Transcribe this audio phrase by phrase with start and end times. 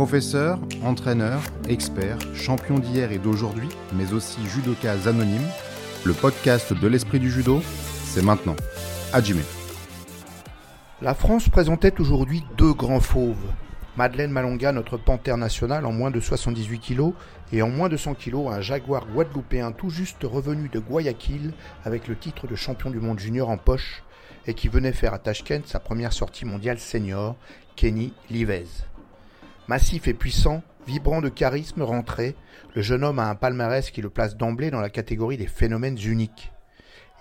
[0.00, 5.46] Professeur, entraîneur, expert, champion d'hier et d'aujourd'hui, mais aussi judoka anonyme,
[6.06, 7.60] le podcast de l'esprit du judo,
[8.04, 8.56] c'est maintenant.
[9.12, 9.42] Hajime.
[11.02, 13.52] La France présentait aujourd'hui deux grands fauves.
[13.98, 17.12] Madeleine Malonga, notre panthère nationale, en moins de 78 kg,
[17.52, 21.52] et en moins de 100 kg, un jaguar guadeloupéen tout juste revenu de Guayaquil
[21.84, 24.02] avec le titre de champion du monde junior en poche
[24.46, 27.36] et qui venait faire à Tashkent sa première sortie mondiale senior,
[27.76, 28.64] Kenny Livez.
[29.70, 32.34] Massif et puissant, vibrant de charisme rentré,
[32.74, 35.96] le jeune homme a un palmarès qui le place d'emblée dans la catégorie des phénomènes
[36.04, 36.50] uniques.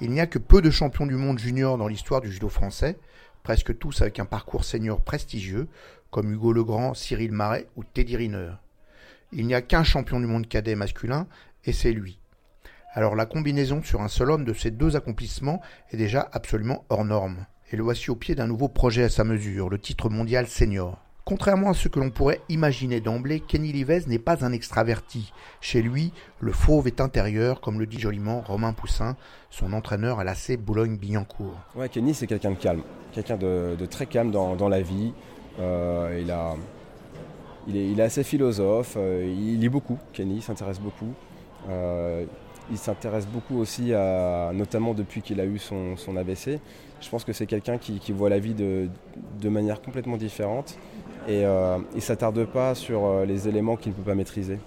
[0.02, 2.98] Il n'y a que peu de champions du monde junior dans l'histoire du judo français,
[3.44, 5.68] presque tous avec un parcours senior prestigieux,
[6.10, 8.54] comme Hugo Legrand, Cyril Marais ou Teddy Riner.
[9.32, 11.28] Il n'y a qu'un champion du monde cadet masculin,
[11.66, 12.20] et c'est lui.
[12.94, 15.62] Alors la combinaison sur un seul homme de ces deux accomplissements
[15.92, 17.46] est déjà absolument hors norme.
[17.72, 21.00] Et le voici au pied d'un nouveau projet à sa mesure, le titre mondial senior.
[21.30, 25.32] Contrairement à ce que l'on pourrait imaginer d'emblée, Kenny Livez n'est pas un extraverti.
[25.62, 29.16] Chez lui, le fauve est intérieur, comme le dit joliment Romain Poussin,
[29.52, 31.54] son entraîneur à l'AC Boulogne-Billancourt.
[31.76, 32.82] Ouais, Kenny, c'est quelqu'un de calme,
[33.12, 35.14] quelqu'un de, très calme dans, la vie.
[35.60, 36.56] Euh, il, a,
[37.68, 41.14] il, est, assez philosophe, euh, il lit beaucoup, Kenny s'intéresse beaucoup.
[41.70, 42.26] Euh,
[42.72, 46.60] il s'intéresse beaucoup aussi, à, notamment depuis qu'il a eu son, son, ABC.
[47.02, 50.76] Je pense que c'est quelqu'un qui, voit la vie de manière complètement différente
[51.30, 54.58] et euh, il ne s'attarde pas sur euh, les éléments qu'il ne peut pas maîtriser.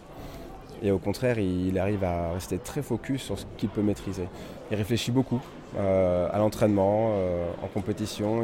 [0.80, 4.28] Et au contraire, il, arrive à rester très focus sur ce qu'il peut maîtriser.
[4.70, 5.40] Il réfléchit beaucoup
[5.76, 7.14] euh, à l'entraînement,
[7.62, 8.42] en compétition.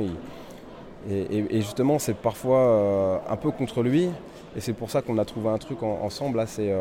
[1.08, 4.08] et, justement, c'est parfois un peu contre lui.
[4.56, 6.44] Et c'est pour ça qu'on a trouvé un truc ensemble.
[6.46, 6.72] C'est,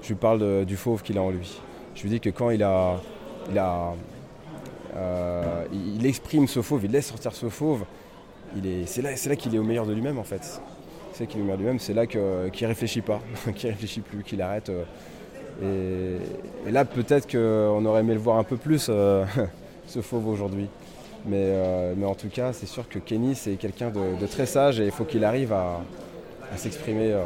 [0.00, 1.60] je lui parle du fauve qu'il a en lui.
[1.96, 2.64] Je lui dis que quand il
[3.50, 3.94] il, a,
[5.72, 7.84] il exprime ce fauve, il laisse sortir ce fauve,
[8.86, 10.60] c'est là, là qu'il est au meilleur de lui-même en fait.
[11.12, 13.20] C'est qu'il est au meilleur de lui-même, c'est là qu'il ne réfléchit pas,
[13.54, 14.70] qu'il réfléchit plus, qu'il arrête.
[15.62, 16.18] Euh,
[16.66, 19.24] et, là peut-être qu'on aurait aimé le voir un peu plus, euh,
[19.86, 20.68] ce fauve aujourd'hui.
[21.30, 24.84] Euh, mais, en tout cas, c'est sûr que Kenny, c'est quelqu'un de, très sage et
[24.84, 25.80] il faut qu'il arrive à,
[26.56, 27.16] s'exprimer,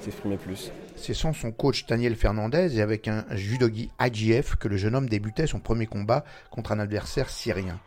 [0.00, 0.72] s'exprimer plus.
[0.96, 5.08] C'est sans son coach Daniel Fernandez et avec un judogi IGF que le jeune homme
[5.08, 7.78] débutait son premier combat contre un adversaire syrien.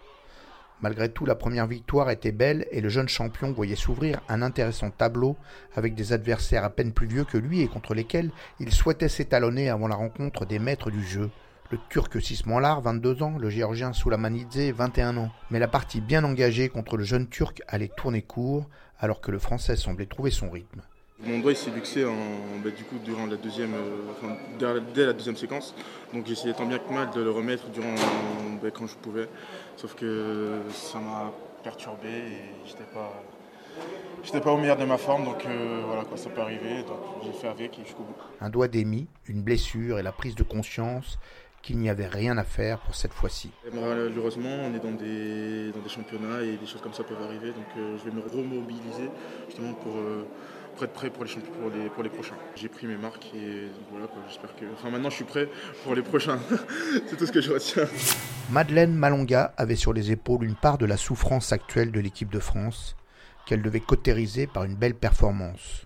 [0.84, 4.90] Malgré tout, la première victoire était belle et le jeune champion voyait s'ouvrir un intéressant
[4.90, 5.38] tableau
[5.78, 9.70] avec des adversaires à peine plus vieux que lui et contre lesquels il souhaitait s'étalonner
[9.70, 11.30] avant la rencontre des maîtres du jeu.
[11.72, 15.32] Le turc Sismolar, 22 ans, le géorgien Soulamanidze, 21 ans.
[15.52, 18.68] Mais la partie bien engagée contre le jeune turc allait tourner court
[19.00, 20.82] alors que le français semblait trouver son rythme.
[21.20, 22.16] Mon doigt s'est luxé en,
[22.64, 25.74] bah, du coup, durant la deuxième, euh, dès la deuxième séquence.
[26.14, 27.96] Donc essayé tant bien que mal de le remettre durant,
[28.62, 29.30] bah, quand je pouvais.
[29.78, 31.32] Sauf que ça m'a
[31.64, 33.24] perturbé et j'étais pas,
[34.24, 35.26] j'étais pas au meilleur de ma forme.
[35.26, 36.84] Donc euh, voilà quoi, ça peut arriver.
[36.84, 38.16] Donc j'ai fait avec et jusqu'au bout.
[38.42, 41.20] Un doigt d'émis, une blessure et la prise de conscience
[41.62, 43.50] qu'il n'y avait rien à faire pour cette fois-ci.
[43.72, 47.52] Malheureusement, on est dans des, dans des championnats et des choses comme ça peuvent arriver.
[47.52, 49.10] Donc euh, je vais me remobiliser
[49.48, 49.94] justement pour
[50.74, 52.36] prêt pour les, pour les, pour les prochains.
[52.56, 54.66] J'ai pris mes marques et voilà, j'espère que.
[54.74, 55.48] Enfin, maintenant, je suis prêt
[55.84, 56.40] pour les prochains.
[57.08, 57.88] C'est tout ce que je retiens.
[58.52, 62.40] Madeleine Malonga avait sur les épaules une part de la souffrance actuelle de l'équipe de
[62.40, 62.96] France,
[63.46, 65.86] qu'elle devait cautériser par une belle performance.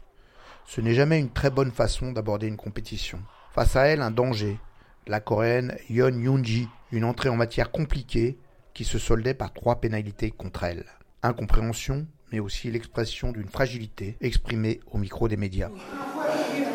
[0.65, 3.19] Ce n'est jamais une très bonne façon d'aborder une compétition.
[3.53, 4.59] Face à elle, un danger.
[5.07, 8.37] La coréenne Yeon Yoonji, une entrée en matière compliquée
[8.73, 10.85] qui se soldait par trois pénalités contre elle.
[11.23, 15.69] Incompréhension, mais aussi l'expression d'une fragilité exprimée au micro des médias.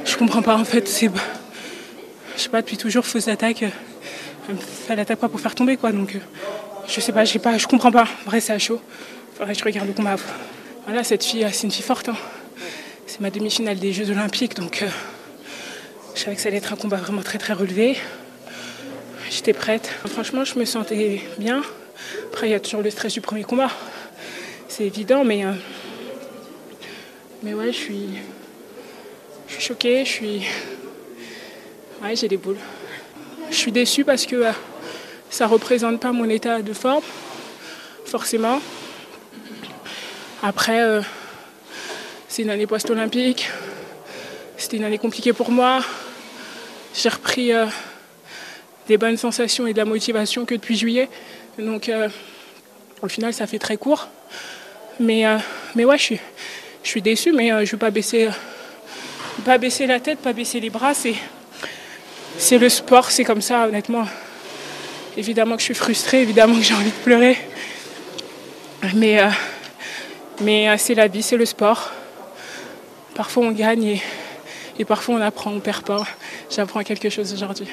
[0.05, 1.11] Je comprends pas en fait, c'est
[2.37, 3.65] je sais pas depuis toujours fausse attaque,
[4.89, 6.19] elle attaque pas pour faire tomber quoi donc
[6.89, 8.09] je sais pas, je sais pas, je comprends pas.
[8.27, 8.81] Vrai c'est à chaud.
[9.35, 10.17] Faudrait que je regarde le combat.
[10.87, 12.09] Voilà, cette fille, c'est une fille forte.
[12.09, 12.17] Hein.
[13.07, 14.89] C'est ma demi-finale des Jeux Olympiques donc euh,
[16.15, 17.97] je savais que ça allait être un combat vraiment très très relevé.
[19.31, 19.87] J'étais prête.
[20.07, 21.63] Franchement, je me sentais bien.
[22.27, 23.71] Après, il y a toujours le stress du premier combat
[24.73, 25.53] c'est évident, mais, euh,
[27.43, 28.09] mais ouais, je suis,
[29.47, 30.43] je choquée, je suis.
[32.03, 32.57] Ouais, j'ai des boules.
[33.51, 34.53] Je suis déçue parce que euh,
[35.29, 37.03] ça représente pas mon état de forme,
[38.07, 38.63] forcément.
[40.43, 41.03] Après, euh,
[42.29, 43.51] c'est une année post-olympique.
[44.57, 45.85] C'était une année compliquée pour moi.
[46.95, 47.53] J'ai repris
[48.89, 51.11] des bonnes sensations et de la motivation que depuis juillet.
[51.59, 51.91] Donc,
[53.03, 54.09] au final, ça fait très court.
[55.01, 55.39] Mais, euh,
[55.75, 56.21] mais ouais, je suis,
[56.83, 58.29] je suis déçue, mais euh, je ne vais pas baisser,
[59.45, 60.95] pas baisser la tête, pas baisser les bras.
[60.95, 61.15] C'est,
[62.39, 64.07] c'est le sport, c'est comme ça, honnêtement.
[65.17, 67.39] Évidemment que je suis frustrée, évidemment que j'ai envie de pleurer.
[68.95, 69.29] Mais, euh,
[70.41, 71.93] mais c'est la vie, c'est le sport.
[73.15, 74.03] parfois on gagne et,
[74.79, 76.05] et parfois on apprend, on perd pas.
[76.51, 77.69] J'apprends quelque chose aujourd'hui.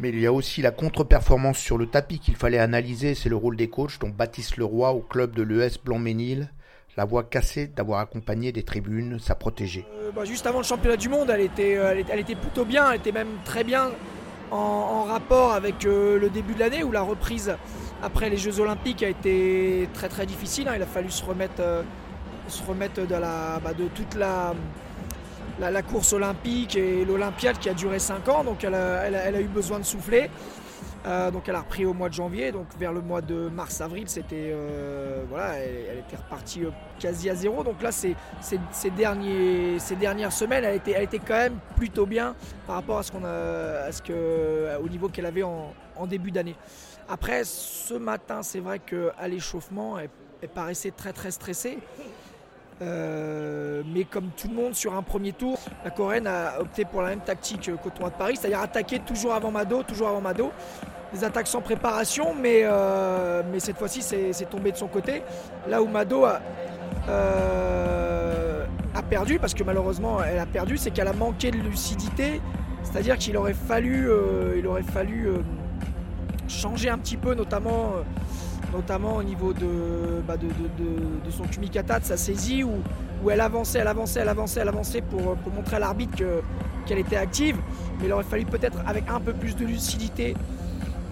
[0.00, 3.36] Mais il y a aussi la contre-performance sur le tapis qu'il fallait analyser, c'est le
[3.36, 6.50] rôle des coachs, dont Baptiste Leroy au club de l'ES Blanc-Ménil.
[6.96, 9.84] La voix cassée d'avoir accompagné des tribunes sa protégée.
[10.00, 12.90] Euh, bah, juste avant le championnat du monde, elle était, euh, elle, était, plutôt bien,
[12.90, 13.90] elle était même très bien
[14.52, 17.56] en, rapport avec euh, le début de l'année où la reprise
[18.00, 20.68] après les Jeux Olympiques a été très très difficile.
[20.68, 20.74] Hein.
[20.76, 21.62] Il a fallu se remettre,
[22.46, 23.60] se remettre de, bah,
[23.94, 24.54] toute la,
[25.82, 29.84] course olympique et l'Olympiade qui a duré 5 ans, donc elle a, eu besoin de
[29.84, 30.30] souffler.
[31.06, 34.04] Euh, donc elle a repris au mois de janvier, donc vers le mois de mars-avril,
[34.08, 37.62] c'était euh, voilà, elle, était repartie euh, quasi à zéro.
[37.62, 38.16] Donc là, ces,
[38.96, 42.34] derniers, ces dernières semaines, elle était, elle était quand même plutôt bien
[42.66, 45.74] par rapport à ce qu'on a, à ce que, au niveau qu'elle avait en,
[46.06, 46.56] début d'année.
[47.08, 50.08] Après, ce matin, c'est vrai qu'à l'échauffement, elle,
[50.42, 51.78] elle, paraissait très très stressée.
[52.82, 57.02] Euh, mais comme tout le monde sur un premier tour, la Coréenne a opté pour
[57.02, 60.50] la même tactique qu'au tournoi de Paris, c'est-à-dire attaquer toujours avant Mado, toujours avant Mado.
[61.12, 65.22] Des attaques sans préparation, mais, euh, mais cette fois-ci c'est tombé de son côté.
[65.68, 66.40] Là où Mado a,
[67.08, 68.66] euh,
[68.96, 72.40] a perdu, parce que malheureusement elle a perdu, c'est qu'elle a manqué de lucidité.
[72.82, 74.08] C'est-à-dire qu'il aurait fallu,
[74.56, 75.28] il aurait fallu
[76.48, 77.92] changer un petit peu, notamment
[78.74, 83.88] notamment au niveau de, bah, de, son kumikata, de sa saisie, où, elle avançait, elle
[83.88, 86.22] avançait, elle avançait, elle avançait pour, montrer à l'arbitre
[86.84, 87.56] qu'elle était active.
[87.98, 90.34] Mais il aurait fallu peut-être, avec un peu plus de lucidité,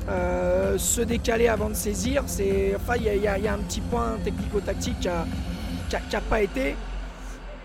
[0.09, 2.25] euh, se décaler avant de saisir.
[2.25, 5.09] Enfin, il y, a un petit point technico-tactique
[5.89, 6.75] qui n'a pas été.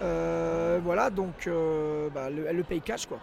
[0.01, 3.07] Euh, voilà, donc euh, bah, elle le paye cash.
[3.07, 3.17] Quoi.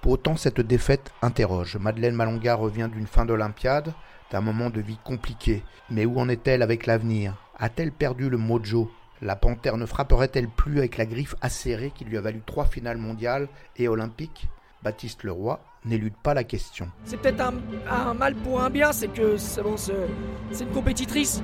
[0.00, 1.76] Pour autant, cette défaite interroge.
[1.76, 3.92] Madeleine Malonga revient d'une fin d'Olympiade
[4.34, 5.62] d'un moment de vie compliqué.
[5.90, 7.36] Mais où en est-elle avec l'avenir?
[7.56, 8.90] A-t-elle perdu le mojo?
[9.22, 12.98] La panthère ne frapperait-elle plus avec la griffe acérée qui lui a valu trois finales
[12.98, 13.46] mondiales
[13.76, 14.48] et olympiques?
[14.82, 16.88] Baptiste Leroy n'élude pas la question.
[17.04, 17.42] C'est peut-être
[17.88, 21.40] un, mal pour un bien, c'est que c'est une compétitrice.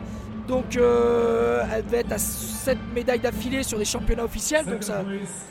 [0.49, 4.67] Donc euh, elle devait être à 7 médailles d'affilée sur des championnats officiels.
[4.67, 5.05] Donc ça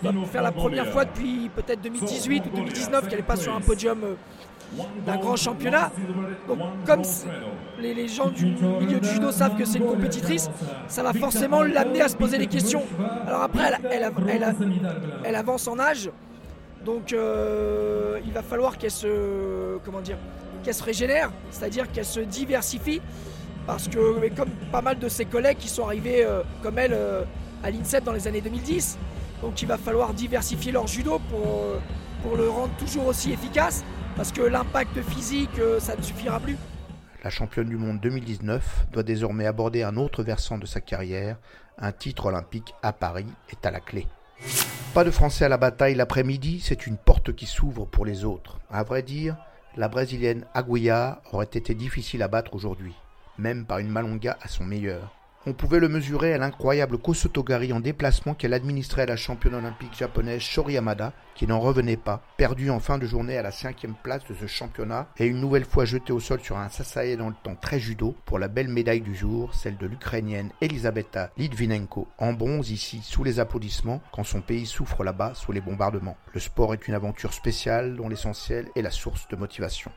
[0.03, 3.61] va faire la première fois depuis peut-être 2018 ou 2019 qu'elle n'est pas sur un
[3.61, 4.15] podium euh,
[5.05, 5.91] d'un grand championnat.
[6.47, 7.01] Donc, comme
[7.79, 10.49] les, gens du milieu du judo savent que c'est une compétitrice,
[10.87, 12.83] ça va forcément l'amener à se poser des questions.
[13.27, 16.09] Alors après, elle, avance en âge,
[16.85, 20.17] donc euh, il va falloir qu'elle se, comment dire,
[20.63, 23.01] qu'elle se régénère, c'est-à-dire qu'elle se diversifie,
[23.65, 27.23] parce que comme pas mal de ses collègues qui sont arrivés euh, comme elle euh,
[27.63, 28.97] à l'INSEP dans les années 2010,
[29.41, 33.85] donc il va falloir diversifier leur judo pour le rendre toujours aussi efficace
[34.19, 36.57] parce que l'impact physique, euh, ça ne suffira plus.
[37.23, 41.37] La championne du monde 2019 doit désormais aborder un autre versant de sa carrière.
[41.77, 44.07] Un titre olympique à Paris est à la clé.
[44.93, 48.59] Pas de Français à la bataille l'après-midi, c'est une porte qui s'ouvre pour les autres.
[48.69, 49.37] À vrai dire,
[49.77, 52.95] la brésilienne Aguiar aurait été difficile à battre aujourd'hui,
[53.37, 55.15] même par une Malonga à son meilleur.
[55.45, 59.97] On pouvait le mesurer à l'incroyable Kosotogari en déplacement qu'elle administrait à la championne olympique
[59.97, 63.95] japonaise Shori Yamada, qui n'en revenait pas, perdue en fin de journée à la cinquième
[64.03, 67.29] place de ce championnat et une nouvelle fois jetée au sol sur un sasae dans
[67.29, 72.09] le temps très judo pour la belle médaille du jour, celle de l'Ukrainienne Elisabetta Litvinenko,
[72.17, 76.17] en bronze ici sous les applaudissements quand son pays souffre là-bas sous les bombardements.
[76.33, 79.89] Le sport est une aventure spéciale dont l'essentiel est la source de motivation.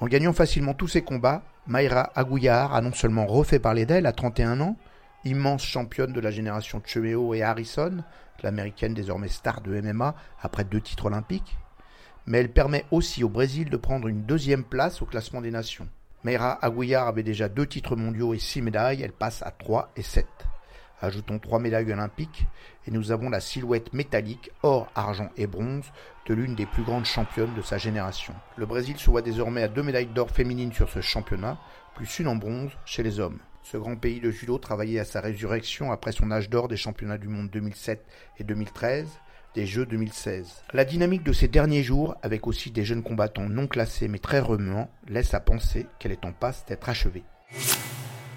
[0.00, 4.12] En gagnant facilement tous ses combats, Mayra Agouillard a non seulement refait parler d'elle à
[4.12, 4.76] 31 ans,
[5.24, 8.02] immense championne de la génération Chemeo et Harrison,
[8.42, 11.58] l'américaine désormais star de MMA après deux titres olympiques,
[12.24, 15.86] mais elle permet aussi au Brésil de prendre une deuxième place au classement des nations.
[16.24, 20.02] Mayra Agouillard avait déjà deux titres mondiaux et six médailles, elle passe à 3 et
[20.02, 20.26] 7.
[21.00, 22.46] Ajoutons trois médailles olympiques
[22.86, 25.86] et nous avons la silhouette métallique, or, argent et bronze,
[26.26, 28.34] de l'une des plus grandes championnes de sa génération.
[28.56, 31.58] Le Brésil se voit désormais à deux médailles d'or féminines sur ce championnat,
[31.94, 33.38] plus une en bronze chez les hommes.
[33.62, 37.18] Ce grand pays de judo travaillait à sa résurrection après son âge d'or des championnats
[37.18, 38.04] du monde 2007
[38.38, 39.06] et 2013,
[39.54, 40.62] des Jeux 2016.
[40.72, 44.40] La dynamique de ces derniers jours, avec aussi des jeunes combattants non classés mais très
[44.40, 47.24] remuants, laisse à penser qu'elle est en passe d'être achevée.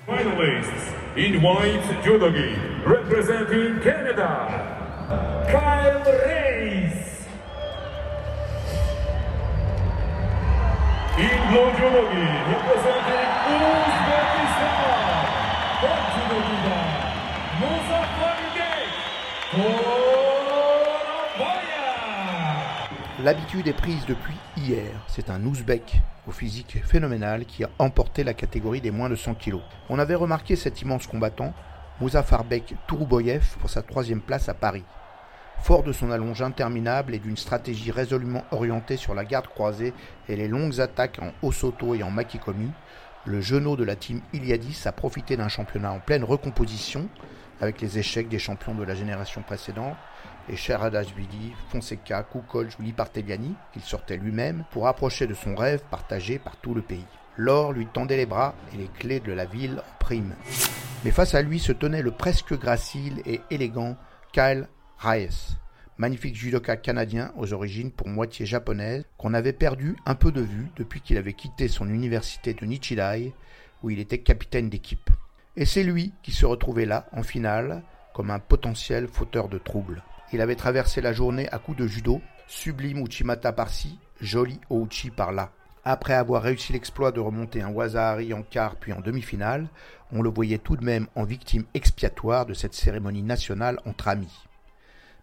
[0.06, 7.26] Finalists in white judogi representing Canada, Kyle Reis.
[11.18, 13.33] In blue judogi representing
[23.24, 24.92] L'habitude est prise depuis hier.
[25.08, 29.36] C'est un Ouzbek au physique phénoménal qui a emporté la catégorie des moins de 100
[29.36, 29.60] kg.
[29.88, 31.54] On avait remarqué cet immense combattant,
[32.02, 34.84] Moussafarbek Tourouboyev, pour sa troisième place à Paris.
[35.60, 39.94] Fort de son allonge interminable et d'une stratégie résolument orientée sur la garde croisée
[40.28, 42.72] et les longues attaques en Osoto et en Makikomi,
[43.24, 47.08] le genou de la team Iliadis a profité d'un championnat en pleine recomposition,
[47.64, 49.96] avec les échecs des champions de la génération précédente,
[50.50, 52.94] et Sheradashvili, Fonseca, Koukol, Julie
[53.72, 57.06] qu'il sortait lui-même, pour approcher de son rêve partagé par tout le pays.
[57.38, 60.36] L'or lui tendait les bras et les clés de la ville en prime.
[61.06, 63.96] Mais face à lui se tenait le presque gracile et élégant
[64.34, 64.68] Kyle
[65.00, 65.58] Reyes,
[65.98, 70.70] magnifique judoka canadien aux origines pour moitié japonaises, qu'on avait perdu un peu de vue
[70.76, 73.34] depuis qu'il avait quitté son université de Nichidai,
[73.82, 75.10] où il était capitaine d'équipe.
[75.56, 77.84] Et c'est lui qui se retrouvait là, en finale,
[78.14, 80.04] comme un potentiel fauteur de troubles.
[80.32, 85.52] Il avait traversé la journée à coups de judo, sublime Uchimata par-ci, joli Ouchi par-là.
[85.86, 89.68] Après avoir réussi l'exploit de remonter un Wazahari en quart puis en demi-finale,
[90.12, 94.46] on le voyait tout de même en victime expiatoire de cette cérémonie nationale entre amis.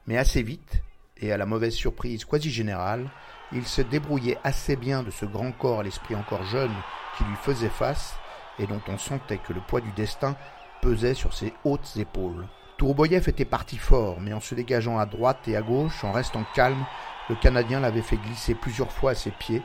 [0.07, 0.83] Mais assez vite,
[1.17, 3.11] et à la mauvaise surprise quasi générale,
[3.53, 6.75] il se débrouillait assez bien de ce grand corps à l'esprit encore jeune
[7.17, 8.15] qui lui faisait face
[8.61, 10.37] et dont on sentait que le poids du destin
[10.83, 12.47] pesait sur ses hautes épaules.
[12.77, 16.45] Tourboyev était parti fort, mais en se dégageant à droite et à gauche, en restant
[16.55, 16.87] calme,
[17.29, 19.63] le Canadien l'avait fait glisser plusieurs fois à ses pieds,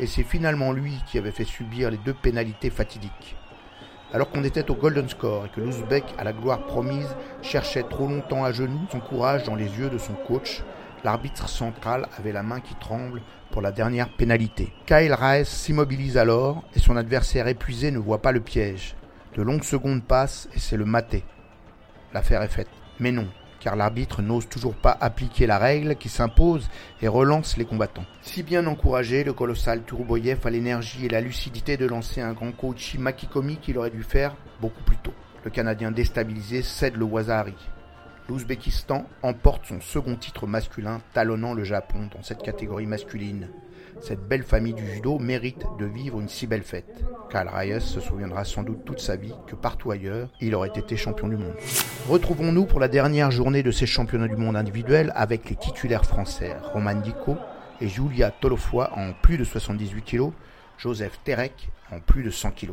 [0.00, 3.36] et c'est finalement lui qui avait fait subir les deux pénalités fatidiques.
[4.12, 8.06] Alors qu'on était au golden score et que l'Ouzbek, à la gloire promise, cherchait trop
[8.06, 10.62] longtemps à genoux son courage dans les yeux de son coach,
[11.04, 14.72] l'arbitre central avait la main qui tremble pour la dernière pénalité.
[14.86, 18.94] Kyle Raes s'immobilise alors et son adversaire épuisé ne voit pas le piège.
[19.34, 21.24] De longues secondes passent et c'est le maté.
[22.12, 22.68] L'affaire est faite.
[23.00, 23.28] Mais non,
[23.60, 26.68] car l'arbitre n'ose toujours pas appliquer la règle qui s'impose
[27.00, 28.04] et relance les combattants.
[28.22, 32.52] Si bien encouragé, le colossal Turuboyev a l'énergie et la lucidité de lancer un grand
[32.52, 35.14] coach Makikomi qu'il aurait dû faire beaucoup plus tôt.
[35.44, 37.54] Le Canadien déstabilisé cède le Wazahari.
[38.28, 43.48] L'Ouzbékistan emporte son second titre masculin, talonnant le Japon dans cette catégorie masculine.
[44.02, 47.02] Cette belle famille du judo mérite de vivre une si belle fête.
[47.30, 50.94] Karl Reyes se souviendra sans doute toute sa vie que partout ailleurs, il aurait été
[50.96, 51.54] champion du monde.
[52.08, 56.54] Retrouvons-nous pour la dernière journée de ces championnats du monde individuels avec les titulaires français
[56.74, 57.36] Roman Dico
[57.80, 60.32] et Julia Tolofoy en plus de 78 kg,
[60.76, 62.72] Joseph Terek en plus de 100 kg.